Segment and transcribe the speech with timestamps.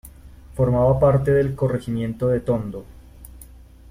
[0.55, 2.85] Formaba parte del Corregimiento de Tondo.